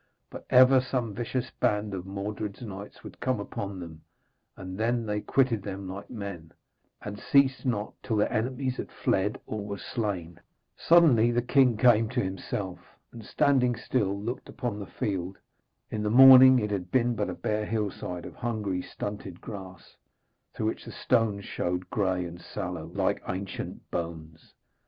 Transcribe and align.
But 0.31 0.47
ever 0.49 0.81
some 0.81 1.13
vicious 1.13 1.51
band 1.51 1.93
of 1.93 2.07
Mordred's 2.07 2.63
knights 2.63 3.03
would 3.03 3.19
come 3.19 3.39
upon 3.39 3.79
them, 3.79 4.01
and 4.57 4.75
then 4.79 5.05
they 5.05 5.21
quitted 5.21 5.61
them 5.61 5.87
like 5.87 6.09
men, 6.09 6.53
and 7.03 7.19
ceased 7.19 7.67
not 7.67 7.93
till 8.01 8.15
their 8.15 8.33
enemies 8.33 8.77
had 8.77 8.91
fled 8.91 9.39
or 9.45 9.63
were 9.63 9.77
slain. 9.77 10.39
Suddenly 10.75 11.29
the 11.29 11.43
king 11.43 11.77
came 11.77 12.09
to 12.09 12.19
himself, 12.19 12.79
and, 13.11 13.23
standing 13.23 13.75
still, 13.75 14.19
looked 14.19 14.49
upon 14.49 14.79
the 14.79 14.87
field. 14.87 15.37
In 15.91 16.01
the 16.01 16.09
morning 16.09 16.57
it 16.57 16.71
had 16.71 16.89
been 16.89 17.13
but 17.13 17.29
a 17.29 17.35
bare 17.35 17.67
hillside 17.67 18.25
of 18.25 18.33
hungry, 18.33 18.81
stunted 18.81 19.39
grass, 19.39 19.97
through 20.55 20.65
which 20.65 20.83
the 20.85 20.91
stones 20.91 21.45
showed 21.45 21.91
grey 21.91 22.25
and 22.25 22.41
sallow, 22.41 22.87
like 22.87 23.21
ancient 23.29 23.91
bones. 23.91 24.55